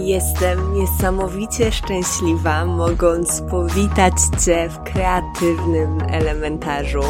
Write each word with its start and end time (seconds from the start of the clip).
Jestem 0.00 0.74
niesamowicie 0.74 1.72
szczęśliwa, 1.72 2.64
mogąc 2.64 3.40
powitać 3.40 4.12
Cię 4.44 4.68
w 4.68 4.92
kreatywnym 4.92 6.02
elementarzu, 6.10 7.02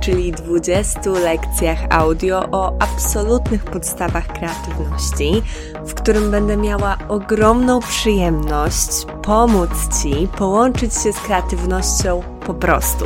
czyli 0.00 0.32
20 0.32 1.10
lekcjach 1.10 1.78
audio 1.90 2.44
o 2.52 2.72
absolutnych 2.82 3.64
podstawach 3.64 4.26
kreatywności, 4.26 5.42
w 5.86 5.94
którym 5.94 6.30
będę 6.30 6.56
miała 6.56 6.96
ogromną 7.08 7.80
przyjemność 7.80 9.06
pomóc 9.22 9.70
Ci 10.02 10.28
połączyć 10.38 10.94
się 10.94 11.12
z 11.12 11.20
kreatywnością 11.20 12.22
po 12.46 12.54
prostu. 12.54 13.04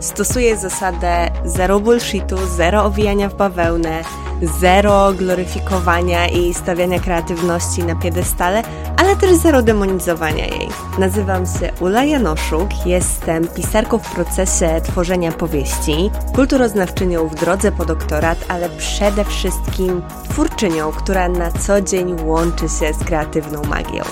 Stosuję 0.00 0.56
zasadę 0.56 1.30
zero 1.44 1.80
bullshitu, 1.80 2.36
zero 2.56 2.84
owijania 2.84 3.28
w 3.28 3.34
bawełnę, 3.34 4.02
zero 4.42 5.12
gloryfikowania 5.12 6.28
i 6.28 6.54
stawiania 6.54 7.00
kreatywności 7.00 7.84
na 7.84 7.94
piedestale, 7.96 8.62
ale 8.96 9.16
też 9.16 9.36
zero 9.36 9.62
demonizowania 9.62 10.46
jej. 10.46 10.68
Nazywam 10.98 11.46
się 11.46 11.72
Ula 11.80 12.04
Janoszuk, 12.04 12.86
jestem 12.86 13.48
pisarką 13.48 13.98
w 13.98 14.14
procesie 14.14 14.80
tworzenia 14.84 15.32
powieści, 15.32 16.10
kulturoznawczynią 16.34 17.28
w 17.28 17.34
drodze 17.34 17.72
po 17.72 17.84
doktorat, 17.84 18.38
ale 18.48 18.68
przede 18.68 19.24
wszystkim 19.24 20.02
twórczynią, 20.30 20.92
która 20.92 21.28
na 21.28 21.50
co 21.50 21.80
dzień 21.80 22.16
łączy 22.24 22.68
się 22.68 22.94
z 22.94 23.04
kreatywną 23.04 23.62
magią. 23.62 24.02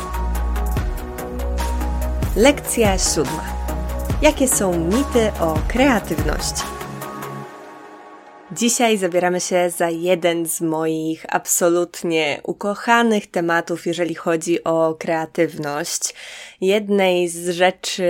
Lekcja 2.36 2.98
siódma. 2.98 3.44
Jakie 4.22 4.48
są 4.48 4.78
mity 4.78 5.32
o 5.40 5.58
kreatywności? 5.68 6.73
Dzisiaj 8.56 8.98
zabieramy 8.98 9.40
się 9.40 9.70
za 9.70 9.90
jeden 9.90 10.46
z 10.46 10.60
moich 10.60 11.26
absolutnie 11.28 12.40
ukochanych 12.42 13.26
tematów, 13.26 13.86
jeżeli 13.86 14.14
chodzi 14.14 14.64
o 14.64 14.96
kreatywność. 14.98 16.14
Jednej 16.60 17.28
z 17.28 17.48
rzeczy, 17.48 18.04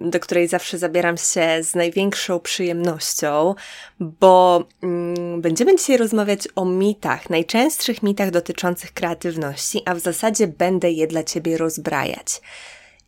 do 0.00 0.20
której 0.20 0.48
zawsze 0.48 0.78
zabieram 0.78 1.16
się 1.16 1.62
z 1.62 1.74
największą 1.74 2.40
przyjemnością, 2.40 3.54
bo 4.00 4.64
mm, 4.82 5.40
będziemy 5.40 5.76
dzisiaj 5.76 5.96
rozmawiać 5.96 6.48
o 6.56 6.64
mitach, 6.64 7.30
najczęstszych 7.30 8.02
mitach 8.02 8.30
dotyczących 8.30 8.92
kreatywności, 8.92 9.82
a 9.86 9.94
w 9.94 10.00
zasadzie 10.00 10.46
będę 10.46 10.90
je 10.90 11.06
dla 11.06 11.22
Ciebie 11.22 11.56
rozbrajać. 11.56 12.40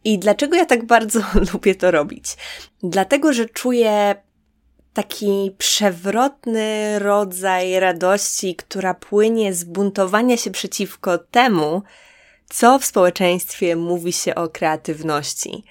I 0.04 0.18
dlaczego 0.18 0.56
ja 0.56 0.66
tak 0.66 0.84
bardzo 0.84 1.20
lubię 1.52 1.74
to 1.74 1.90
robić? 1.90 2.36
Dlatego, 2.82 3.32
że 3.32 3.48
czuję 3.48 4.14
taki 4.96 5.54
przewrotny 5.58 6.98
rodzaj 6.98 7.80
radości, 7.80 8.54
która 8.54 8.94
płynie 8.94 9.54
z 9.54 9.64
buntowania 9.64 10.36
się 10.36 10.50
przeciwko 10.50 11.18
temu, 11.18 11.82
co 12.48 12.78
w 12.78 12.84
społeczeństwie 12.84 13.76
mówi 13.76 14.12
się 14.12 14.34
o 14.34 14.48
kreatywności 14.48 15.64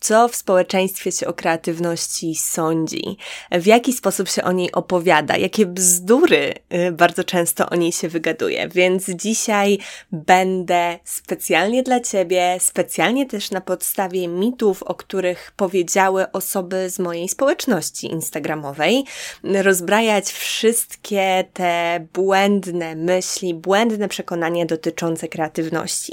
co 0.00 0.28
w 0.28 0.36
społeczeństwie 0.36 1.12
się 1.12 1.26
o 1.26 1.32
kreatywności 1.32 2.34
sądzi, 2.34 3.16
w 3.52 3.66
jaki 3.66 3.92
sposób 3.92 4.28
się 4.28 4.44
o 4.44 4.52
niej 4.52 4.72
opowiada, 4.72 5.36
jakie 5.36 5.66
bzdury 5.66 6.54
y, 6.88 6.92
bardzo 6.92 7.24
często 7.24 7.70
o 7.70 7.74
niej 7.74 7.92
się 7.92 8.08
wygaduje. 8.08 8.68
Więc 8.68 9.10
dzisiaj 9.10 9.78
będę 10.12 10.98
specjalnie 11.04 11.82
dla 11.82 12.00
Ciebie, 12.00 12.56
specjalnie 12.60 13.26
też 13.26 13.50
na 13.50 13.60
podstawie 13.60 14.28
mitów, 14.28 14.82
o 14.82 14.94
których 14.94 15.52
powiedziały 15.56 16.32
osoby 16.32 16.90
z 16.90 16.98
mojej 16.98 17.28
społeczności 17.28 18.06
instagramowej, 18.06 19.04
rozbrajać 19.44 20.32
wszystkie 20.32 21.44
te 21.52 22.06
błędne 22.12 22.96
myśli, 22.96 23.54
błędne 23.54 24.08
przekonania 24.08 24.66
dotyczące 24.66 25.28
kreatywności. 25.28 26.12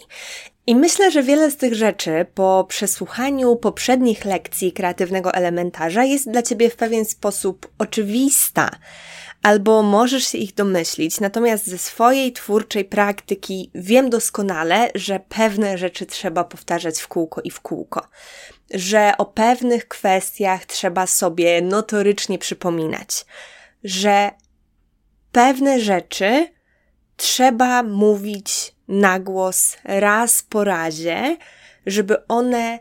I 0.67 0.75
myślę, 0.75 1.11
że 1.11 1.23
wiele 1.23 1.51
z 1.51 1.57
tych 1.57 1.73
rzeczy 1.73 2.25
po 2.35 2.65
przesłuchaniu 2.69 3.55
poprzednich 3.55 4.25
lekcji 4.25 4.71
kreatywnego 4.71 5.33
elementarza 5.33 6.03
jest 6.03 6.31
dla 6.31 6.41
Ciebie 6.41 6.69
w 6.69 6.75
pewien 6.75 7.05
sposób 7.05 7.71
oczywista, 7.77 8.69
albo 9.43 9.83
możesz 9.83 10.27
się 10.27 10.37
ich 10.37 10.53
domyślić, 10.53 11.19
natomiast 11.19 11.67
ze 11.67 11.77
swojej 11.77 12.33
twórczej 12.33 12.85
praktyki 12.85 13.71
wiem 13.75 14.09
doskonale, 14.09 14.89
że 14.95 15.19
pewne 15.29 15.77
rzeczy 15.77 16.05
trzeba 16.05 16.43
powtarzać 16.43 16.99
w 16.99 17.07
kółko 17.07 17.41
i 17.41 17.51
w 17.51 17.61
kółko, 17.61 18.07
że 18.73 19.13
o 19.17 19.25
pewnych 19.25 19.87
kwestiach 19.87 20.65
trzeba 20.65 21.07
sobie 21.07 21.61
notorycznie 21.61 22.39
przypominać, 22.39 23.25
że 23.83 24.31
pewne 25.31 25.79
rzeczy 25.79 26.56
trzeba 27.17 27.83
mówić 27.83 28.75
na 28.87 29.19
głos 29.19 29.77
raz 29.83 30.43
po 30.43 30.63
razie, 30.63 31.37
żeby 31.85 32.27
one 32.27 32.79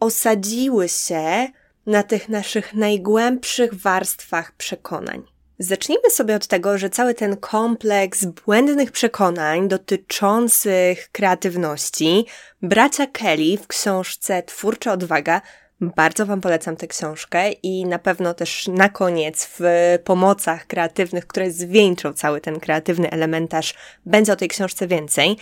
osadziły 0.00 0.88
się 0.88 1.48
na 1.86 2.02
tych 2.02 2.28
naszych 2.28 2.74
najgłębszych 2.74 3.74
warstwach 3.74 4.52
przekonań. 4.52 5.22
Zacznijmy 5.58 6.10
sobie 6.10 6.36
od 6.36 6.46
tego, 6.46 6.78
że 6.78 6.90
cały 6.90 7.14
ten 7.14 7.36
kompleks 7.36 8.24
błędnych 8.24 8.92
przekonań 8.92 9.68
dotyczących 9.68 11.08
kreatywności 11.12 12.26
bracia 12.62 13.06
Kelly 13.06 13.58
w 13.58 13.66
książce 13.66 14.42
Twórcza 14.42 14.92
Odwaga 14.92 15.40
bardzo 15.80 16.26
Wam 16.26 16.40
polecam 16.40 16.76
tę 16.76 16.86
książkę 16.86 17.52
i 17.52 17.86
na 17.86 17.98
pewno 17.98 18.34
też 18.34 18.68
na 18.68 18.88
koniec 18.88 19.48
w 19.58 19.64
pomocach 20.04 20.66
kreatywnych, 20.66 21.26
które 21.26 21.50
zwieńczą 21.50 22.12
cały 22.12 22.40
ten 22.40 22.60
kreatywny 22.60 23.10
elementarz, 23.10 23.74
będzie 24.06 24.32
o 24.32 24.36
tej 24.36 24.48
książce 24.48 24.86
więcej. 24.86 25.36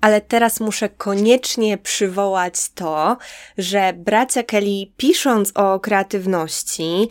Ale 0.00 0.20
teraz 0.20 0.60
muszę 0.60 0.88
koniecznie 0.88 1.78
przywołać 1.78 2.54
to, 2.74 3.16
że 3.58 3.92
bracia 3.92 4.42
Kelly, 4.42 4.86
pisząc 4.96 5.52
o 5.54 5.80
kreatywności, 5.80 7.08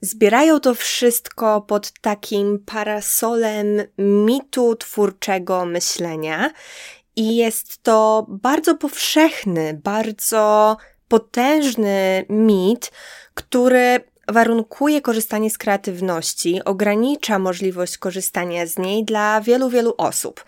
zbierają 0.00 0.60
to 0.60 0.74
wszystko 0.74 1.60
pod 1.60 1.92
takim 2.00 2.58
parasolem 2.58 3.82
mitu 3.98 4.76
twórczego 4.76 5.64
myślenia. 5.64 6.50
I 7.16 7.36
jest 7.36 7.82
to 7.82 8.26
bardzo 8.28 8.74
powszechny, 8.74 9.80
bardzo 9.84 10.76
potężny 11.08 12.24
mit, 12.28 12.92
który 13.34 14.00
warunkuje 14.28 15.00
korzystanie 15.00 15.50
z 15.50 15.58
kreatywności, 15.58 16.64
ogranicza 16.64 17.38
możliwość 17.38 17.98
korzystania 17.98 18.66
z 18.66 18.78
niej 18.78 19.04
dla 19.04 19.40
wielu, 19.40 19.70
wielu 19.70 19.94
osób. 19.98 20.44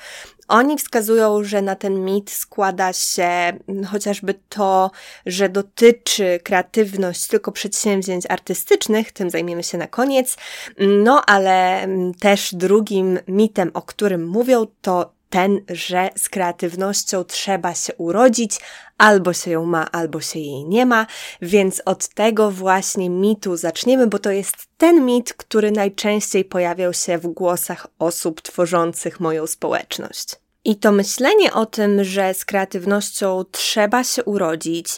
Oni 0.48 0.78
wskazują, 0.78 1.44
że 1.44 1.62
na 1.62 1.74
ten 1.76 2.04
mit 2.04 2.30
składa 2.30 2.92
się 2.92 3.58
chociażby 3.90 4.34
to, 4.48 4.90
że 5.26 5.48
dotyczy 5.48 6.40
kreatywność 6.44 7.26
tylko 7.26 7.52
przedsięwzięć 7.52 8.26
artystycznych, 8.28 9.12
tym 9.12 9.30
zajmiemy 9.30 9.62
się 9.62 9.78
na 9.78 9.86
koniec. 9.86 10.36
No, 10.78 11.22
ale 11.26 11.86
też 12.20 12.54
drugim 12.54 13.18
mitem, 13.28 13.70
o 13.74 13.82
którym 13.82 14.26
mówią, 14.26 14.66
to 14.82 15.12
ten, 15.30 15.60
że 15.68 16.10
z 16.16 16.28
kreatywnością 16.28 17.24
trzeba 17.24 17.74
się 17.74 17.94
urodzić, 17.94 18.60
albo 18.98 19.32
się 19.32 19.50
ją 19.50 19.64
ma, 19.64 19.90
albo 19.90 20.20
się 20.20 20.38
jej 20.38 20.64
nie 20.64 20.86
ma, 20.86 21.06
więc 21.42 21.82
od 21.84 22.08
tego 22.08 22.50
właśnie 22.50 23.10
mitu 23.10 23.56
zaczniemy, 23.56 24.06
bo 24.06 24.18
to 24.18 24.30
jest 24.30 24.56
ten 24.78 25.06
mit, 25.06 25.34
który 25.34 25.70
najczęściej 25.70 26.44
pojawiał 26.44 26.92
się 26.92 27.18
w 27.18 27.26
głosach 27.26 27.86
osób 27.98 28.40
tworzących 28.40 29.20
moją 29.20 29.46
społeczność. 29.46 30.36
I 30.64 30.76
to 30.76 30.92
myślenie 30.92 31.52
o 31.52 31.66
tym, 31.66 32.04
że 32.04 32.34
z 32.34 32.44
kreatywnością 32.44 33.44
trzeba 33.50 34.04
się 34.04 34.24
urodzić, 34.24 34.88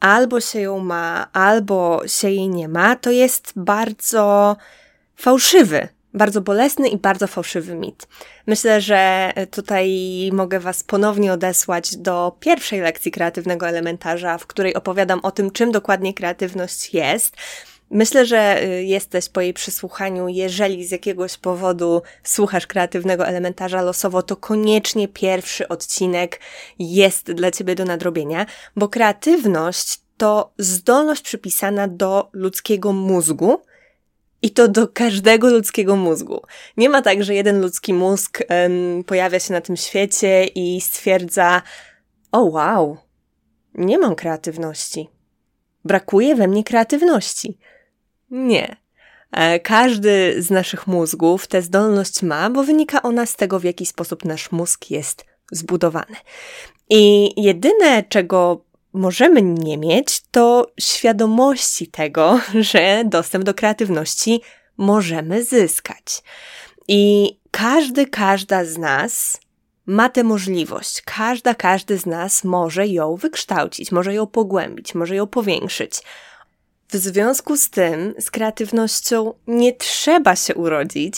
albo 0.00 0.40
się 0.40 0.60
ją 0.60 0.78
ma, 0.78 1.26
albo 1.32 2.02
się 2.06 2.30
jej 2.30 2.48
nie 2.48 2.68
ma, 2.68 2.96
to 2.96 3.10
jest 3.10 3.52
bardzo 3.56 4.56
fałszywy 5.16 5.88
bardzo 6.14 6.40
bolesny 6.40 6.88
i 6.88 6.96
bardzo 6.96 7.26
fałszywy 7.26 7.74
mit. 7.74 8.08
Myślę, 8.46 8.80
że 8.80 9.32
tutaj 9.50 9.90
mogę 10.32 10.60
Was 10.60 10.82
ponownie 10.82 11.32
odesłać 11.32 11.96
do 11.96 12.36
pierwszej 12.40 12.80
lekcji 12.80 13.10
kreatywnego 13.10 13.68
elementarza, 13.68 14.38
w 14.38 14.46
której 14.46 14.74
opowiadam 14.74 15.20
o 15.22 15.30
tym, 15.30 15.50
czym 15.50 15.72
dokładnie 15.72 16.14
kreatywność 16.14 16.94
jest. 16.94 17.36
Myślę, 17.90 18.26
że 18.26 18.64
y, 18.64 18.84
jesteś 18.84 19.28
po 19.28 19.40
jej 19.40 19.54
przysłuchaniu, 19.54 20.28
jeżeli 20.28 20.86
z 20.86 20.90
jakiegoś 20.90 21.36
powodu 21.36 22.02
słuchasz 22.24 22.66
kreatywnego 22.66 23.26
elementarza 23.26 23.82
losowo, 23.82 24.22
to 24.22 24.36
koniecznie 24.36 25.08
pierwszy 25.08 25.68
odcinek 25.68 26.40
jest 26.78 27.32
dla 27.32 27.50
Ciebie 27.50 27.74
do 27.74 27.84
nadrobienia, 27.84 28.46
bo 28.76 28.88
kreatywność 28.88 30.00
to 30.16 30.52
zdolność 30.58 31.22
przypisana 31.22 31.88
do 31.88 32.28
ludzkiego 32.32 32.92
mózgu, 32.92 33.60
i 34.42 34.50
to 34.50 34.68
do 34.68 34.88
każdego 34.88 35.50
ludzkiego 35.50 35.96
mózgu. 35.96 36.42
Nie 36.76 36.88
ma 36.88 37.02
tak, 37.02 37.24
że 37.24 37.34
jeden 37.34 37.60
ludzki 37.60 37.94
mózg 37.94 38.38
pojawia 39.06 39.40
się 39.40 39.52
na 39.52 39.60
tym 39.60 39.76
świecie 39.76 40.44
i 40.44 40.80
stwierdza: 40.80 41.62
O, 42.32 42.44
wow, 42.44 42.96
nie 43.74 43.98
mam 43.98 44.14
kreatywności. 44.14 45.08
Brakuje 45.84 46.34
we 46.36 46.48
mnie 46.48 46.64
kreatywności. 46.64 47.58
Nie. 48.30 48.76
E, 49.32 49.60
każdy 49.60 50.42
z 50.42 50.50
naszych 50.50 50.86
mózgów 50.86 51.46
tę 51.46 51.62
zdolność 51.62 52.22
ma, 52.22 52.50
bo 52.50 52.64
wynika 52.64 53.02
ona 53.02 53.26
z 53.26 53.36
tego, 53.36 53.58
w 53.58 53.64
jaki 53.64 53.86
sposób 53.86 54.24
nasz 54.24 54.52
mózg 54.52 54.90
jest 54.90 55.24
zbudowany. 55.52 56.16
I 56.90 57.32
jedyne, 57.42 58.04
czego 58.08 58.64
możemy 58.92 59.42
nie 59.42 59.78
mieć, 59.78 60.22
to 60.30 60.66
świadomości 60.80 61.86
tego, 61.86 62.40
że 62.72 63.02
dostęp 63.04 63.44
do 63.44 63.54
kreatywności 63.54 64.40
możemy 64.76 65.44
zyskać. 65.44 66.22
I 66.88 67.30
każdy, 67.50 68.06
każda 68.06 68.64
z 68.64 68.78
nas 68.78 69.40
ma 69.86 70.08
tę 70.08 70.24
możliwość. 70.24 71.02
Każda, 71.02 71.54
każdy 71.54 71.98
z 71.98 72.06
nas 72.06 72.44
może 72.44 72.86
ją 72.86 73.16
wykształcić, 73.16 73.92
może 73.92 74.14
ją 74.14 74.26
pogłębić, 74.26 74.94
może 74.94 75.16
ją 75.16 75.26
powiększyć. 75.26 76.02
W 76.88 76.96
związku 76.96 77.56
z 77.56 77.70
tym, 77.70 78.14
z 78.18 78.30
kreatywnością 78.30 79.34
nie 79.46 79.72
trzeba 79.72 80.36
się 80.36 80.54
urodzić, 80.54 81.14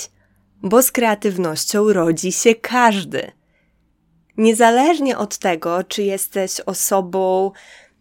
bo 0.63 0.83
z 0.83 0.93
kreatywnością 0.93 1.93
rodzi 1.93 2.33
się 2.33 2.55
każdy. 2.55 3.33
Niezależnie 4.37 5.19
od 5.19 5.39
tego, 5.39 5.85
czy 5.85 6.03
jesteś 6.03 6.61
osobą 6.61 7.51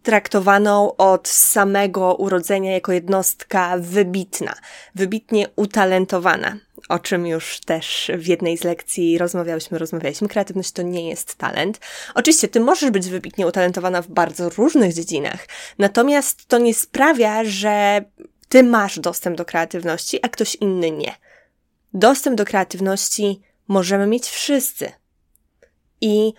traktowaną 0.03 0.95
od 0.95 1.27
samego 1.27 2.15
urodzenia 2.15 2.71
jako 2.71 2.91
jednostka 2.91 3.77
wybitna, 3.79 4.53
wybitnie 4.95 5.47
utalentowana, 5.55 6.57
o 6.89 6.99
czym 6.99 7.27
już 7.27 7.59
też 7.59 8.11
w 8.17 8.27
jednej 8.27 8.57
z 8.57 8.63
lekcji 8.63 9.17
rozmawiałyśmy, 9.17 9.77
rozmawialiśmy. 9.77 10.27
Kreatywność 10.27 10.71
to 10.71 10.81
nie 10.81 11.09
jest 11.09 11.35
talent. 11.35 11.79
Oczywiście 12.15 12.47
ty 12.47 12.59
możesz 12.59 12.91
być 12.91 13.09
wybitnie 13.09 13.47
utalentowana 13.47 14.01
w 14.01 14.07
bardzo 14.07 14.49
różnych 14.49 14.93
dziedzinach, 14.93 15.47
natomiast 15.77 16.47
to 16.47 16.57
nie 16.57 16.73
sprawia, 16.73 17.43
że 17.43 18.05
ty 18.49 18.63
masz 18.63 18.99
dostęp 18.99 19.37
do 19.37 19.45
kreatywności, 19.45 20.19
a 20.25 20.29
ktoś 20.29 20.55
inny 20.55 20.91
nie. 20.91 21.15
Dostęp 21.93 22.37
do 22.37 22.45
kreatywności 22.45 23.41
możemy 23.67 24.07
mieć 24.07 24.29
wszyscy. 24.29 25.00
I 26.01 26.33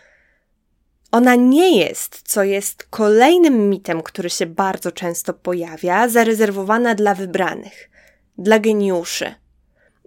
ona 1.13 1.35
nie 1.35 1.79
jest, 1.79 2.23
co 2.25 2.43
jest 2.43 2.87
kolejnym 2.91 3.71
mitem, 3.71 4.03
który 4.03 4.31
się 4.31 4.47
bardzo 4.47 4.93
często 4.93 5.35
pojawia, 5.35 6.09
zarezerwowana 6.09 6.95
dla 6.95 7.15
wybranych, 7.15 7.91
dla 8.39 8.59
geniuszy. 8.59 9.35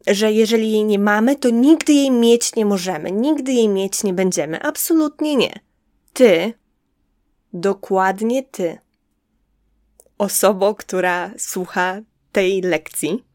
Że 0.08 0.32
jeżeli 0.32 0.72
jej 0.72 0.86
nie 0.86 1.00
mamy, 1.00 1.36
to 1.36 1.50
nigdy 1.50 1.94
jej 1.94 2.12
mieć 2.12 2.56
nie 2.56 2.66
możemy, 2.66 3.12
nigdy 3.12 3.52
jej 3.52 3.70
mieć 3.70 4.04
nie 4.04 4.14
będziemy. 4.14 4.62
Absolutnie 4.64 5.36
nie. 5.36 5.60
Ty, 6.14 6.54
dokładnie 7.54 8.44
ty, 8.44 8.78
osobo, 10.18 10.76
która 10.76 11.32
słucha 11.38 12.02
tej 12.32 12.62
lekcji, 12.62 13.26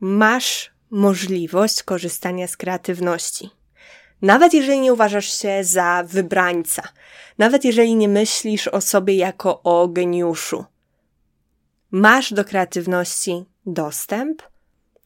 masz 0.00 0.70
możliwość 0.90 1.82
korzystania 1.82 2.46
z 2.46 2.56
kreatywności. 2.56 3.50
Nawet 4.22 4.54
jeżeli 4.54 4.80
nie 4.80 4.92
uważasz 4.92 5.40
się 5.40 5.64
za 5.64 6.04
wybrańca, 6.06 6.82
nawet 7.38 7.64
jeżeli 7.64 7.96
nie 7.96 8.08
myślisz 8.08 8.68
o 8.68 8.80
sobie 8.80 9.14
jako 9.14 9.62
o 9.62 9.88
geniuszu, 9.88 10.64
masz 11.90 12.32
do 12.32 12.44
kreatywności 12.44 13.44
dostęp 13.66 14.42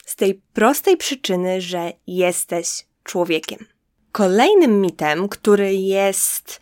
z 0.07 0.17
tej 0.17 0.43
prostej 0.53 0.97
przyczyny, 0.97 1.61
że 1.61 1.93
jesteś 2.07 2.87
człowiekiem. 3.05 3.67
Kolejnym 4.13 4.81
mitem, 4.81 5.29
który 5.29 5.75
jest 5.75 6.61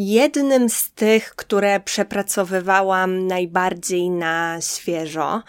jednym 0.00 0.68
z 0.68 0.90
tych, 0.90 1.34
które 1.34 1.80
przepracowywałam 1.80 3.26
najbardziej 3.26 4.10
na 4.10 4.58
świeżo 4.60 5.42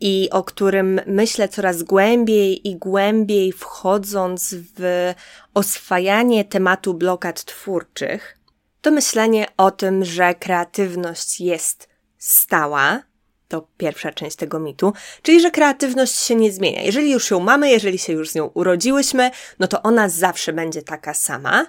i 0.00 0.28
o 0.32 0.44
którym 0.44 1.00
myślę 1.06 1.48
coraz 1.48 1.82
głębiej 1.82 2.68
i 2.68 2.76
głębiej 2.76 3.52
wchodząc 3.52 4.54
w 4.78 5.12
oswajanie 5.54 6.44
tematu 6.44 6.94
blokad 6.94 7.44
twórczych, 7.44 8.38
to 8.80 8.90
myślenie 8.90 9.46
o 9.56 9.70
tym, 9.70 10.04
że 10.04 10.34
kreatywność 10.34 11.40
jest 11.40 11.88
stała, 12.18 13.02
to 13.48 13.68
pierwsza 13.76 14.12
część 14.12 14.36
tego 14.36 14.60
mitu, 14.60 14.92
czyli 15.22 15.40
że 15.40 15.50
kreatywność 15.50 16.16
się 16.16 16.34
nie 16.34 16.52
zmienia. 16.52 16.82
Jeżeli 16.82 17.10
już 17.10 17.30
ją 17.30 17.40
mamy, 17.40 17.70
jeżeli 17.70 17.98
się 17.98 18.12
już 18.12 18.30
z 18.30 18.34
nią 18.34 18.46
urodziłyśmy, 18.46 19.30
no 19.58 19.66
to 19.66 19.82
ona 19.82 20.08
zawsze 20.08 20.52
będzie 20.52 20.82
taka 20.82 21.14
sama. 21.14 21.66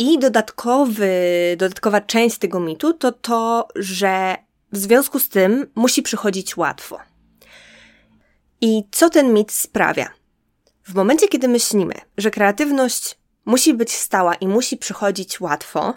I 0.00 0.18
dodatkowy, 0.18 1.10
dodatkowa 1.56 2.00
część 2.00 2.38
tego 2.38 2.60
mitu 2.60 2.92
to 2.92 3.12
to, 3.12 3.68
że 3.76 4.36
w 4.72 4.76
związku 4.76 5.18
z 5.18 5.28
tym 5.28 5.66
musi 5.74 6.02
przychodzić 6.02 6.56
łatwo. 6.56 6.98
I 8.60 8.82
co 8.90 9.10
ten 9.10 9.34
mit 9.34 9.52
sprawia? 9.52 10.08
W 10.84 10.94
momencie, 10.94 11.28
kiedy 11.28 11.48
myślimy, 11.48 11.94
że 12.16 12.30
kreatywność 12.30 13.18
musi 13.44 13.74
być 13.74 13.92
stała 13.92 14.34
i 14.34 14.48
musi 14.48 14.76
przychodzić 14.76 15.40
łatwo, 15.40 15.94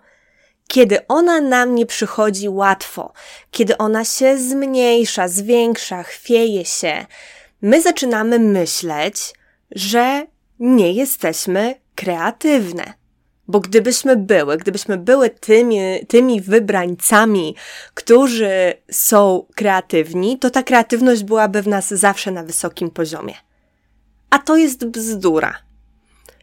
kiedy 0.68 1.08
ona 1.08 1.42
nam 1.42 1.76
nie 1.76 1.86
przychodzi 1.86 2.50
łatwo, 2.50 3.14
kiedy 3.52 3.78
ona 3.78 4.06
się 4.06 4.38
zmniejsza, 4.38 5.28
zwiększa, 5.28 6.04
chwieje 6.04 6.66
się, 6.66 7.06
my 7.62 7.82
zaczynamy 7.82 8.40
myśleć, 8.40 9.34
że 9.72 10.28
nie 10.60 10.92
jesteśmy 10.92 11.76
kreatywne. 11.96 13.01
Bo 13.48 13.60
gdybyśmy 13.60 14.16
były, 14.16 14.58
gdybyśmy 14.58 14.98
były 14.98 15.30
tymi, 15.30 15.80
tymi 16.08 16.42
wybrańcami, 16.42 17.56
którzy 17.94 18.74
są 18.92 19.46
kreatywni, 19.56 20.40
to 20.40 20.50
ta 20.50 20.64
kreatywność 20.64 21.24
byłaby 21.24 21.62
w 21.62 21.68
nas 21.68 21.90
zawsze 21.90 22.32
na 22.32 22.44
wysokim 22.44 22.90
poziomie. 22.90 23.34
A 24.30 24.40
to 24.40 24.58
jest 24.58 24.86
bzdura. 24.86 25.56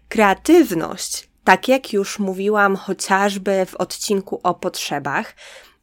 Kreatywność, 0.09 1.29
tak 1.45 1.69
jak 1.69 1.93
już 1.93 2.19
mówiłam 2.19 2.77
chociażby 2.77 3.67
w 3.67 3.75
odcinku 3.75 4.41
o 4.43 4.55
potrzebach, 4.55 5.35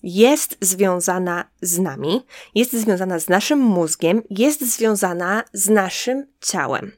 jest 0.03 0.57
związana 0.61 1.49
z 1.61 1.79
nami, 1.79 2.25
jest 2.55 2.73
związana 2.73 3.19
z 3.19 3.29
naszym 3.29 3.59
mózgiem, 3.59 4.21
jest 4.29 4.75
związana 4.75 5.43
z 5.53 5.69
naszym 5.69 6.27
ciałem 6.41 6.91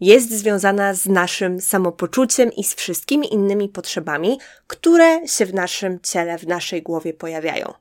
jest 0.00 0.30
związana 0.30 0.94
z 0.94 1.06
naszym 1.06 1.60
samopoczuciem 1.60 2.52
i 2.52 2.64
z 2.64 2.74
wszystkimi 2.74 3.34
innymi 3.34 3.68
potrzebami, 3.68 4.38
które 4.66 5.28
się 5.28 5.46
w 5.46 5.54
naszym 5.54 6.00
ciele, 6.00 6.38
w 6.38 6.46
naszej 6.46 6.82
głowie 6.82 7.14
pojawiają. 7.14 7.72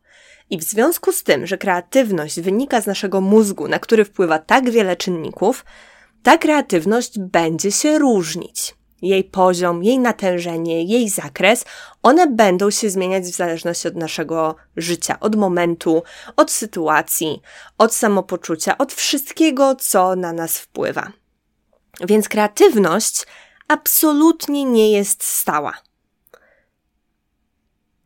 I 0.49 0.57
w 0.57 0.63
związku 0.63 1.11
z 1.11 1.23
tym, 1.23 1.47
że 1.47 1.57
kreatywność 1.57 2.41
wynika 2.41 2.81
z 2.81 2.87
naszego 2.87 3.21
mózgu, 3.21 3.67
na 3.67 3.79
który 3.79 4.05
wpływa 4.05 4.39
tak 4.39 4.69
wiele 4.69 4.95
czynników, 4.95 5.65
ta 6.23 6.37
kreatywność 6.37 7.19
będzie 7.19 7.71
się 7.71 7.99
różnić. 7.99 8.75
Jej 9.01 9.23
poziom, 9.23 9.83
jej 9.83 9.99
natężenie, 9.99 10.83
jej 10.83 11.09
zakres, 11.09 11.65
one 12.03 12.27
będą 12.27 12.71
się 12.71 12.89
zmieniać 12.89 13.23
w 13.23 13.35
zależności 13.35 13.87
od 13.87 13.95
naszego 13.95 14.55
życia, 14.77 15.19
od 15.19 15.35
momentu, 15.35 16.03
od 16.35 16.51
sytuacji, 16.51 17.41
od 17.77 17.93
samopoczucia, 17.93 18.77
od 18.77 18.93
wszystkiego, 18.93 19.75
co 19.75 20.15
na 20.15 20.33
nas 20.33 20.57
wpływa. 20.57 21.11
Więc 21.99 22.29
kreatywność 22.29 23.25
absolutnie 23.67 24.65
nie 24.65 24.91
jest 24.91 25.23
stała. 25.23 25.73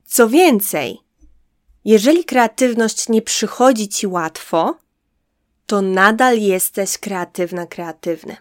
Co 0.05 0.29
więcej, 0.29 0.99
jeżeli 1.85 2.25
kreatywność 2.25 3.09
nie 3.09 3.21
przychodzi 3.21 3.89
ci 3.89 4.07
łatwo, 4.07 4.77
to 5.65 5.81
nadal 5.81 6.39
jesteś 6.39 6.97
kreatywna, 6.97 7.67
kreatywny. 7.67 8.37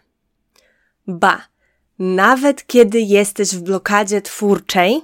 Ba, 1.06 1.48
nawet 1.98 2.66
kiedy 2.66 3.00
jesteś 3.00 3.56
w 3.56 3.62
blokadzie 3.62 4.22
twórczej, 4.22 5.02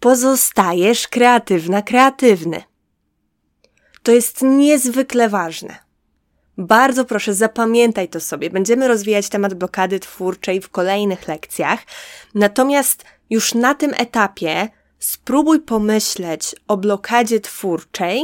pozostajesz 0.00 1.08
kreatywna, 1.08 1.82
kreatywny. 1.82 2.62
To 4.02 4.12
jest 4.12 4.42
niezwykle 4.42 5.28
ważne. 5.28 5.87
Bardzo 6.58 7.04
proszę, 7.04 7.34
zapamiętaj 7.34 8.08
to 8.08 8.20
sobie. 8.20 8.50
Będziemy 8.50 8.88
rozwijać 8.88 9.28
temat 9.28 9.54
blokady 9.54 10.00
twórczej 10.00 10.60
w 10.60 10.68
kolejnych 10.68 11.28
lekcjach. 11.28 11.80
Natomiast 12.34 13.04
już 13.30 13.54
na 13.54 13.74
tym 13.74 13.94
etapie 13.96 14.68
spróbuj 14.98 15.60
pomyśleć 15.60 16.56
o 16.68 16.76
blokadzie 16.76 17.40
twórczej 17.40 18.22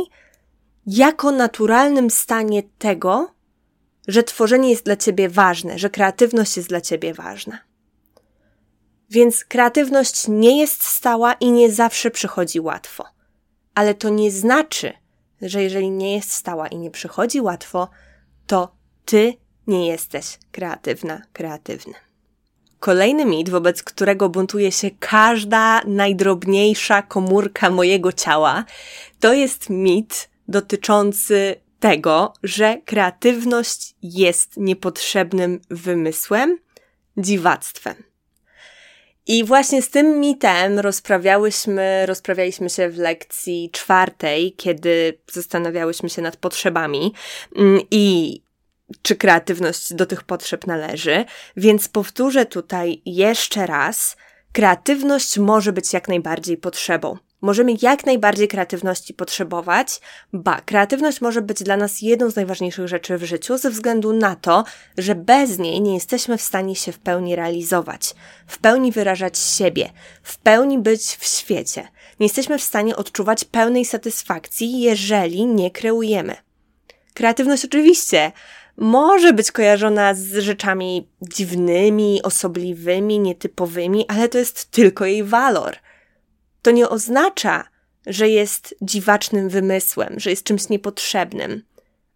jako 0.87 1.31
naturalnym 1.31 2.11
stanie 2.11 2.63
tego, 2.79 3.35
że 4.09 4.23
tworzenie 4.23 4.71
jest 4.71 4.85
dla 4.85 4.97
ciebie 4.97 5.29
ważne, 5.29 5.79
że 5.79 5.91
kreatywność 5.91 6.57
jest 6.57 6.69
dla 6.69 6.81
ciebie 6.81 7.15
ważna. 7.15 7.59
Więc 9.11 9.45
kreatywność 9.45 10.29
nie 10.29 10.61
jest 10.61 10.83
stała 10.83 11.33
i 11.33 11.51
nie 11.51 11.73
zawsze 11.73 12.11
przychodzi 12.11 12.61
łatwo. 12.61 13.05
Ale 13.75 13.95
to 13.95 14.09
nie 14.09 14.31
znaczy, 14.31 14.93
że 15.43 15.63
jeżeli 15.63 15.91
nie 15.91 16.15
jest 16.15 16.33
stała 16.33 16.69
i 16.69 16.79
nie 16.79 16.91
przychodzi 16.91 17.41
łatwo, 17.41 17.89
to 18.47 18.75
ty 19.05 19.35
nie 19.67 19.87
jesteś 19.87 20.39
kreatywna, 20.53 21.23
kreatywny. 21.33 21.95
Kolejny 22.81 23.25
mit, 23.25 23.51
wobec 23.51 23.83
którego 23.83 24.29
buntuje 24.29 24.73
się 24.73 24.91
każda 24.99 25.81
najdrobniejsza 25.87 27.03
komórka 27.03 27.71
mojego 27.71 28.13
ciała, 28.13 28.65
to 29.21 29.33
jest 29.33 29.71
mit 29.71 30.31
dotyczący 30.49 31.57
tego, 31.81 32.33
że 32.43 32.81
kreatywność 32.85 33.95
jest 34.03 34.57
niepotrzebnym 34.57 35.61
wymysłem, 35.71 36.59
dziwactwem. 37.17 37.95
I 39.27 39.45
właśnie 39.45 39.83
z 39.83 39.91
tym 39.91 40.21
mitem 40.21 40.79
rozprawiałyśmy, 40.79 42.07
rozprawialiśmy 42.07 42.71
się 42.71 42.91
w 42.91 42.99
lekcji 42.99 43.71
czwartej, 43.73 44.53
kiedy 44.57 45.19
zastanawiałyśmy 45.33 46.09
się 46.11 46.23
nad 46.23 46.37
potrzebami 46.37 47.13
mm, 47.57 47.81
i 47.91 48.43
czy 49.03 49.17
kreatywność 49.17 49.95
do 49.95 50.07
tych 50.07 50.23
potrzeb 50.23 50.67
należy. 50.67 51.25
Więc 51.57 51.89
powtórzę 51.89 52.47
tutaj 52.47 53.03
jeszcze 53.07 53.67
raz. 53.67 54.17
Kreatywność 54.53 55.39
może 55.39 55.73
być 55.73 55.93
jak 55.93 56.09
najbardziej 56.09 56.57
potrzebą. 56.57 57.19
Możemy 57.45 57.75
jak 57.83 58.07
najbardziej 58.07 58.49
kreatywności 58.49 59.15
potrzebować, 59.15 60.01
ba, 60.33 60.61
kreatywność 60.61 61.21
może 61.21 61.43
być 61.43 61.63
dla 61.63 61.77
nas 61.77 62.03
jedną 62.03 62.31
z 62.31 62.37
najważniejszych 62.37 62.89
rzeczy 62.89 63.19
w 63.19 63.25
życiu, 63.25 63.59
ze 63.59 63.71
względu 63.71 64.13
na 64.13 64.37
to, 64.37 64.65
że 64.99 65.15
bez 65.15 65.59
niej 65.59 65.81
nie 65.81 65.95
jesteśmy 65.95 66.39
w 66.39 66.43
stanie 66.43 66.77
się 66.77 66.93
w 66.93 66.99
pełni 66.99 67.37
realizować, 67.37 68.15
w 68.47 68.59
pełni 68.59 68.93
wyrażać 68.93 69.39
siebie, 69.39 69.91
w 70.23 70.39
pełni 70.39 70.79
być 70.79 71.03
w 71.03 71.27
świecie. 71.27 71.89
Nie 72.21 72.27
jesteśmy 72.27 72.59
w 72.59 72.65
stanie 72.65 72.97
odczuwać 72.97 73.45
pełnej 73.45 73.85
satysfakcji, 73.85 74.81
jeżeli 74.81 75.47
nie 75.47 75.71
kreujemy. 75.71 76.37
Kreatywność 77.15 77.65
oczywiście 77.65 78.33
może 78.77 79.33
być 79.33 79.53
kojarzona 79.53 80.15
z 80.15 80.39
rzeczami 80.39 81.09
dziwnymi, 81.23 82.23
osobliwymi, 82.23 83.19
nietypowymi, 83.19 84.05
ale 84.09 84.29
to 84.29 84.39
jest 84.39 84.71
tylko 84.71 85.05
jej 85.05 85.25
walor 85.25 85.77
to 86.65 86.71
nie 86.71 86.89
oznacza, 86.89 87.69
że 88.07 88.29
jest 88.29 88.75
dziwacznym 88.83 89.49
wymysłem, 89.49 90.21
że 90.21 90.31
jest 90.31 90.45
czymś 90.45 90.69
niepotrzebnym, 90.69 91.63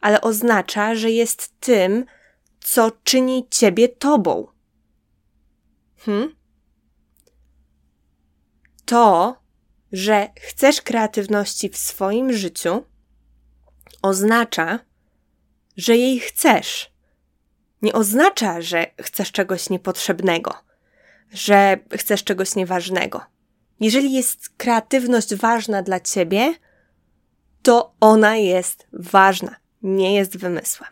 ale 0.00 0.20
oznacza, 0.20 0.94
że 0.94 1.10
jest 1.10 1.60
tym, 1.60 2.04
co 2.60 2.90
czyni 3.04 3.46
ciebie 3.50 3.88
tobą. 3.88 4.46
Hmm? 5.96 6.36
To, 8.84 9.36
że 9.92 10.28
chcesz 10.40 10.82
kreatywności 10.82 11.68
w 11.68 11.76
swoim 11.76 12.32
życiu, 12.32 12.84
oznacza, 14.02 14.78
że 15.76 15.96
jej 15.96 16.20
chcesz. 16.20 16.92
Nie 17.82 17.92
oznacza, 17.92 18.60
że 18.60 18.86
chcesz 19.00 19.32
czegoś 19.32 19.70
niepotrzebnego, 19.70 20.54
że 21.32 21.78
chcesz 21.92 22.24
czegoś 22.24 22.54
nieważnego. 22.54 23.37
Jeżeli 23.80 24.12
jest 24.12 24.48
kreatywność 24.56 25.34
ważna 25.34 25.82
dla 25.82 26.00
ciebie, 26.00 26.54
to 27.62 27.94
ona 28.00 28.36
jest 28.36 28.86
ważna, 28.92 29.56
nie 29.82 30.14
jest 30.14 30.36
wymysłem. 30.36 30.90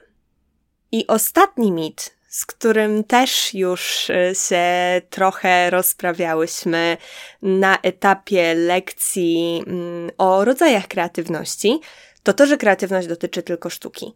I 0.92 1.06
ostatni 1.06 1.72
mit, 1.72 2.16
z 2.28 2.46
którym 2.46 3.04
też 3.04 3.54
już 3.54 4.10
y, 4.10 4.32
się 4.48 4.66
trochę 5.10 5.70
rozprawiałyśmy 5.70 6.96
na 7.42 7.78
etapie 7.82 8.54
lekcji 8.54 9.62
mm, 9.66 10.10
o 10.18 10.44
rodzajach 10.44 10.88
kreatywności, 10.88 11.80
to 12.22 12.32
to, 12.32 12.46
że 12.46 12.56
kreatywność 12.56 13.08
dotyczy 13.08 13.42
tylko 13.42 13.70
sztuki. 13.70 14.14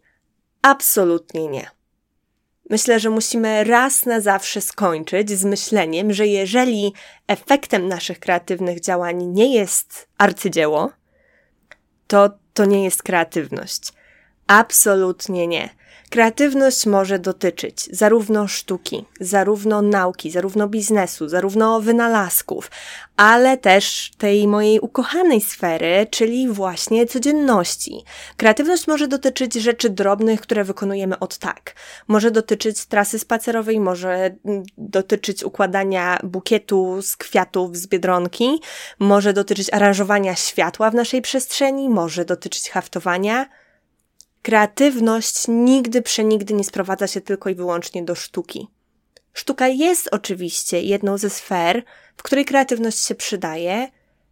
Absolutnie 0.61 1.47
nie. 1.47 1.80
Myślę, 2.71 2.99
że 2.99 3.09
musimy 3.09 3.63
raz 3.63 4.05
na 4.05 4.21
zawsze 4.21 4.61
skończyć 4.61 5.29
z 5.31 5.45
myśleniem, 5.45 6.13
że 6.13 6.27
jeżeli 6.27 6.93
efektem 7.27 7.87
naszych 7.87 8.19
kreatywnych 8.19 8.79
działań 8.79 9.23
nie 9.23 9.55
jest 9.55 10.07
arcydzieło, 10.17 10.91
to 12.07 12.29
to 12.53 12.65
nie 12.65 12.83
jest 12.83 13.03
kreatywność. 13.03 13.93
Absolutnie 14.47 15.47
nie. 15.47 15.69
Kreatywność 16.11 16.85
może 16.85 17.19
dotyczyć 17.19 17.89
zarówno 17.91 18.47
sztuki, 18.47 19.05
zarówno 19.19 19.81
nauki, 19.81 20.31
zarówno 20.31 20.67
biznesu, 20.67 21.29
zarówno 21.29 21.81
wynalazków, 21.81 22.71
ale 23.17 23.57
też 23.57 24.11
tej 24.17 24.47
mojej 24.47 24.79
ukochanej 24.79 25.41
sfery, 25.41 26.07
czyli 26.09 26.47
właśnie 26.47 27.07
codzienności. 27.07 28.03
Kreatywność 28.37 28.87
może 28.87 29.07
dotyczyć 29.07 29.53
rzeczy 29.53 29.89
drobnych, 29.89 30.41
które 30.41 30.63
wykonujemy 30.63 31.19
od 31.19 31.37
tak. 31.37 31.75
Może 32.07 32.31
dotyczyć 32.31 32.85
trasy 32.85 33.19
spacerowej, 33.19 33.79
może 33.79 34.35
mm, 34.45 34.63
dotyczyć 34.77 35.43
układania 35.43 36.19
bukietu 36.23 37.01
z 37.01 37.17
kwiatów 37.17 37.77
z 37.77 37.87
biedronki, 37.87 38.61
może 38.99 39.33
dotyczyć 39.33 39.73
aranżowania 39.73 40.35
światła 40.35 40.89
w 40.91 40.95
naszej 40.95 41.21
przestrzeni, 41.21 41.89
może 41.89 42.25
dotyczyć 42.25 42.69
haftowania 42.69 43.60
Kreatywność 44.41 45.47
nigdy 45.47 46.01
przenigdy 46.01 46.53
nie 46.53 46.63
sprowadza 46.63 47.07
się 47.07 47.21
tylko 47.21 47.49
i 47.49 47.55
wyłącznie 47.55 48.03
do 48.03 48.15
sztuki. 48.15 48.67
Sztuka 49.33 49.67
jest 49.67 50.09
oczywiście 50.11 50.81
jedną 50.81 51.17
ze 51.17 51.29
sfer, 51.29 51.83
w 52.17 52.23
której 52.23 52.45
kreatywność 52.45 53.05
się 53.05 53.15
przydaje, 53.15 53.91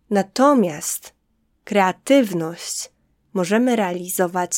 natomiast 0.10 1.14
kreatywność 1.64 2.90
możemy 3.34 3.76
realizować 3.76 4.52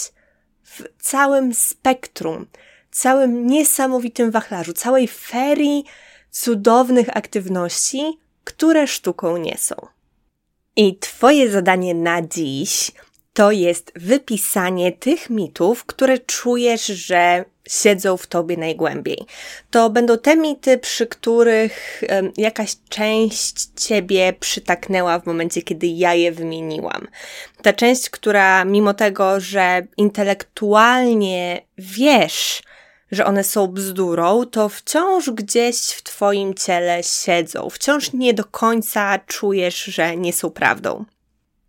w 0.63 0.83
całym 1.01 1.53
spektrum, 1.53 2.47
całym 2.91 3.47
niesamowitym 3.47 4.31
wachlarzu, 4.31 4.73
całej 4.73 5.07
ferii 5.07 5.85
cudownych 6.31 7.17
aktywności, 7.17 8.19
które 8.43 8.87
sztuką 8.87 9.37
nie 9.37 9.57
są. 9.57 9.75
I 10.75 10.97
Twoje 10.97 11.51
zadanie 11.51 11.93
na 11.93 12.21
dziś 12.21 12.91
to 13.33 13.51
jest 13.51 13.91
wypisanie 13.95 14.91
tych 14.91 15.29
mitów, 15.29 15.85
które 15.85 16.19
czujesz, 16.19 16.85
że 16.85 17.45
siedzą 17.69 18.17
w 18.17 18.27
tobie 18.27 18.57
najgłębiej. 18.57 19.25
To 19.71 19.89
będą 19.89 20.17
te 20.17 20.35
mity, 20.35 20.77
przy 20.77 21.07
których 21.07 22.03
um, 22.09 22.31
jakaś 22.37 22.75
część 22.89 23.65
ciebie 23.75 24.33
przytaknęła 24.39 25.19
w 25.19 25.25
momencie, 25.25 25.61
kiedy 25.61 25.87
ja 25.87 26.13
je 26.13 26.31
wymieniłam. 26.31 27.07
Ta 27.61 27.73
część, 27.73 28.09
która 28.09 28.65
mimo 28.65 28.93
tego, 28.93 29.39
że 29.39 29.87
intelektualnie 29.97 31.61
wiesz, 31.77 32.63
że 33.11 33.25
one 33.25 33.43
są 33.43 33.67
bzdurą, 33.67 34.45
to 34.45 34.69
wciąż 34.69 35.29
gdzieś 35.29 35.77
w 35.77 36.03
Twoim 36.03 36.53
ciele 36.53 37.03
siedzą. 37.03 37.69
Wciąż 37.69 38.13
nie 38.13 38.33
do 38.33 38.45
końca 38.45 39.19
czujesz, 39.27 39.83
że 39.83 40.17
nie 40.17 40.33
są 40.33 40.49
prawdą. 40.49 41.05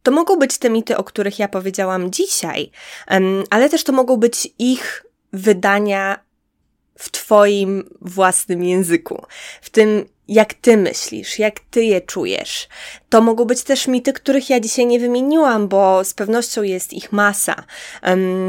To 0.02 0.10
mogą 0.10 0.36
być 0.36 0.58
te 0.58 0.70
mity, 0.70 0.96
o 0.96 1.04
których 1.04 1.38
ja 1.38 1.48
powiedziałam 1.48 2.10
dzisiaj, 2.10 2.70
ale 3.50 3.68
też 3.68 3.84
to 3.84 3.92
mogą 3.92 4.16
być 4.16 4.48
ich 4.58 5.06
wydania 5.32 6.18
w 6.98 7.10
Twoim 7.10 7.96
własnym 8.00 8.64
języku, 8.64 9.22
w 9.62 9.70
tym, 9.70 10.08
jak 10.28 10.54
Ty 10.54 10.76
myślisz, 10.76 11.38
jak 11.38 11.60
Ty 11.60 11.84
je 11.84 12.00
czujesz. 12.00 12.68
To 13.08 13.20
mogą 13.20 13.44
być 13.44 13.62
też 13.62 13.88
mity, 13.88 14.12
których 14.12 14.50
ja 14.50 14.60
dzisiaj 14.60 14.86
nie 14.86 15.00
wymieniłam, 15.00 15.68
bo 15.68 16.04
z 16.04 16.14
pewnością 16.14 16.62
jest 16.62 16.92
ich 16.92 17.12
masa. 17.12 17.64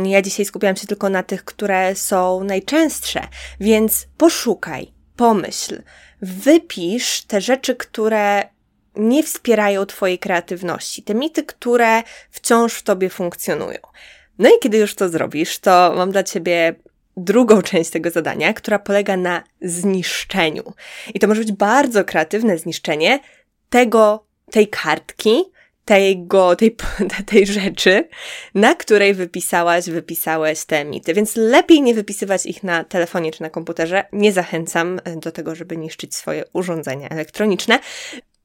Ja 0.03 0.21
dzisiaj 0.21 0.45
skupiałam 0.45 0.75
się 0.75 0.87
tylko 0.87 1.09
na 1.09 1.23
tych, 1.23 1.45
które 1.45 1.95
są 1.95 2.43
najczęstsze, 2.43 3.27
więc 3.59 4.07
poszukaj, 4.17 4.93
pomyśl, 5.15 5.81
wypisz 6.21 7.21
te 7.21 7.41
rzeczy, 7.41 7.75
które 7.75 8.52
nie 8.95 9.23
wspierają 9.23 9.85
Twojej 9.85 10.19
kreatywności, 10.19 11.03
te 11.03 11.15
mity, 11.15 11.43
które 11.43 12.03
wciąż 12.31 12.73
w 12.73 12.83
Tobie 12.83 13.09
funkcjonują. 13.09 13.79
No 14.39 14.49
i 14.49 14.59
kiedy 14.61 14.77
już 14.77 14.95
to 14.95 15.09
zrobisz, 15.09 15.59
to 15.59 15.93
mam 15.97 16.11
dla 16.11 16.23
Ciebie 16.23 16.75
drugą 17.17 17.61
część 17.71 17.89
tego 17.89 18.09
zadania, 18.09 18.53
która 18.53 18.79
polega 18.79 19.17
na 19.17 19.43
zniszczeniu. 19.61 20.73
I 21.13 21.19
to 21.19 21.27
może 21.27 21.41
być 21.41 21.51
bardzo 21.51 22.03
kreatywne 22.03 22.57
zniszczenie 22.57 23.19
tego, 23.69 24.25
tej 24.51 24.67
kartki, 24.67 25.43
tego, 25.85 26.55
tej, 26.55 26.75
tej 27.25 27.47
rzeczy, 27.47 28.07
na 28.55 28.75
której 28.75 29.13
wypisałaś, 29.13 29.89
wypisałeś 29.89 30.65
te 30.65 30.85
mity. 30.85 31.13
Więc 31.13 31.35
lepiej 31.35 31.81
nie 31.81 31.93
wypisywać 31.93 32.45
ich 32.45 32.63
na 32.63 32.83
telefonie 32.83 33.31
czy 33.31 33.41
na 33.41 33.49
komputerze. 33.49 34.05
Nie 34.13 34.31
zachęcam 34.31 34.99
do 35.15 35.31
tego, 35.31 35.55
żeby 35.55 35.77
niszczyć 35.77 36.15
swoje 36.15 36.43
urządzenia 36.53 37.09
elektroniczne. 37.09 37.79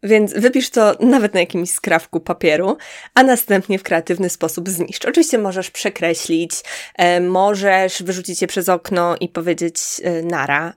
Więc 0.03 0.33
wypisz 0.33 0.71
to 0.71 0.95
nawet 1.01 1.35
na 1.35 1.41
jakimś 1.41 1.71
skrawku 1.71 2.21
papieru, 2.21 2.77
a 3.15 3.23
następnie 3.23 3.79
w 3.79 3.83
kreatywny 3.83 4.31
sposób 4.31 4.69
zniszcz. 4.69 5.05
Oczywiście 5.05 5.39
możesz 5.39 5.71
przekreślić, 5.71 6.53
e, 6.95 7.21
możesz 7.21 8.03
wyrzucić 8.03 8.43
je 8.43 8.49
przez 8.49 8.69
okno 8.69 9.17
i 9.21 9.29
powiedzieć 9.29 9.77
e, 10.03 10.23
nara. 10.23 10.75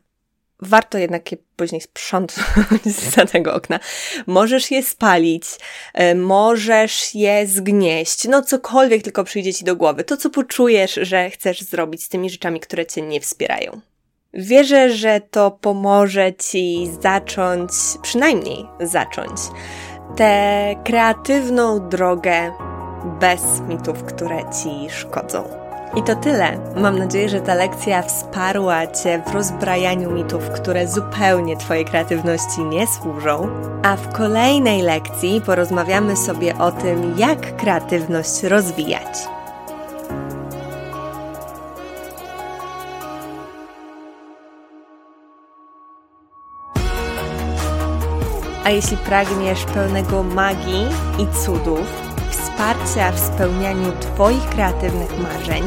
Warto 0.59 0.97
jednak 0.97 1.31
je 1.31 1.37
później 1.55 1.81
sprzątnąć 1.81 2.83
za 3.15 3.25
tego 3.25 3.53
okna. 3.53 3.79
Możesz 4.27 4.71
je 4.71 4.83
spalić, 4.83 5.43
e, 5.93 6.15
możesz 6.15 7.15
je 7.15 7.47
zgnieść, 7.47 8.27
no 8.27 8.41
cokolwiek 8.41 9.03
tylko 9.03 9.23
przyjdzie 9.23 9.53
ci 9.53 9.65
do 9.65 9.75
głowy. 9.75 10.03
To, 10.03 10.17
co 10.17 10.29
poczujesz, 10.29 10.99
że 11.01 11.29
chcesz 11.29 11.61
zrobić 11.61 12.03
z 12.03 12.09
tymi 12.09 12.29
rzeczami, 12.29 12.59
które 12.59 12.85
cię 12.85 13.01
nie 13.01 13.21
wspierają. 13.21 13.81
Wierzę, 14.33 14.89
że 14.89 15.21
to 15.31 15.51
pomoże 15.51 16.33
Ci 16.33 16.91
zacząć, 17.01 17.71
przynajmniej 18.01 18.65
zacząć, 18.79 19.41
tę 20.15 20.75
kreatywną 20.83 21.89
drogę 21.89 22.51
bez 23.19 23.61
mitów, 23.67 24.03
które 24.03 24.37
Ci 24.37 24.89
szkodzą. 24.89 25.43
I 25.95 26.03
to 26.03 26.15
tyle. 26.15 26.57
Mam 26.75 26.99
nadzieję, 26.99 27.29
że 27.29 27.41
ta 27.41 27.53
lekcja 27.53 28.01
wsparła 28.01 28.87
Cię 28.87 29.23
w 29.27 29.31
rozbrajaniu 29.31 30.11
mitów, 30.11 30.49
które 30.49 30.87
zupełnie 30.87 31.57
Twojej 31.57 31.85
kreatywności 31.85 32.63
nie 32.63 32.87
służą. 32.87 33.49
A 33.83 33.95
w 33.95 34.13
kolejnej 34.13 34.81
lekcji 34.81 35.41
porozmawiamy 35.45 36.17
sobie 36.17 36.57
o 36.57 36.71
tym, 36.71 37.15
jak 37.17 37.55
kreatywność 37.55 38.43
rozwijać. 38.43 39.27
A 48.63 48.69
jeśli 48.69 48.97
pragniesz 48.97 49.65
pełnego 49.65 50.23
magii 50.23 50.85
i 51.19 51.45
cudów, 51.45 51.87
wsparcia 52.29 53.11
w 53.11 53.19
spełnianiu 53.19 53.91
Twoich 53.99 54.49
kreatywnych 54.49 55.19
marzeń, 55.19 55.63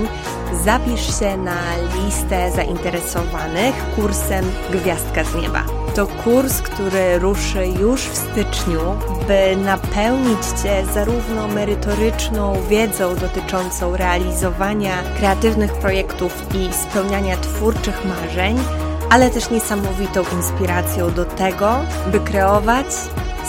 zapisz 0.64 1.18
się 1.20 1.36
na 1.36 1.56
listę 1.76 2.50
zainteresowanych 2.50 3.74
kursem 3.96 4.44
Gwiazdka 4.70 5.24
z 5.24 5.34
Nieba. 5.34 5.64
To 5.94 6.06
kurs, 6.06 6.62
który 6.62 7.18
ruszy 7.18 7.66
już 7.66 8.00
w 8.00 8.16
styczniu, 8.16 8.80
by 9.28 9.56
napełnić 9.56 10.46
Cię 10.62 10.84
zarówno 10.94 11.48
merytoryczną 11.48 12.62
wiedzą 12.68 13.16
dotyczącą 13.16 13.96
realizowania 13.96 15.02
kreatywnych 15.18 15.72
projektów 15.72 16.46
i 16.54 16.72
spełniania 16.72 17.36
twórczych 17.36 18.04
marzeń, 18.04 18.56
ale 19.10 19.30
też 19.30 19.50
niesamowitą 19.50 20.22
inspiracją 20.36 21.10
do 21.10 21.24
tego, 21.24 21.76
by 22.06 22.20
kreować, 22.20 22.86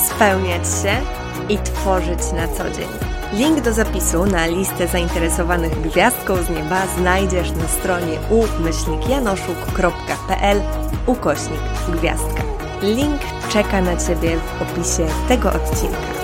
spełniać 0.07 0.67
się 0.67 1.01
i 1.49 1.57
tworzyć 1.57 2.19
na 2.33 2.47
co 2.47 2.69
dzień. 2.69 2.87
Link 3.33 3.61
do 3.61 3.73
zapisu 3.73 4.25
na 4.25 4.45
listę 4.45 4.87
zainteresowanych 4.87 5.81
gwiazdką 5.81 6.43
z 6.43 6.49
nieba 6.49 6.87
znajdziesz 6.97 7.51
na 7.51 7.67
stronie 7.67 8.19
umyślnikjanoszuk.pl 8.29 10.61
ukośnik 11.05 11.59
gwiazdka. 11.89 12.43
Link 12.81 13.21
czeka 13.49 13.81
na 13.81 13.97
Ciebie 13.97 14.37
w 14.37 14.61
opisie 14.61 15.07
tego 15.27 15.53
odcinka. 15.53 16.14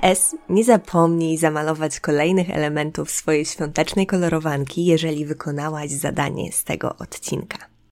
PS, 0.00 0.36
nie 0.48 0.64
zapomnij 0.64 1.36
zamalować 1.38 2.00
kolejnych 2.00 2.50
elementów 2.50 3.10
swojej 3.10 3.44
świątecznej 3.44 4.06
kolorowanki, 4.06 4.84
jeżeli 4.84 5.26
wykonałaś 5.26 5.90
zadanie 5.90 6.52
z 6.52 6.64
tego 6.64 6.96
odcinka. 6.96 7.69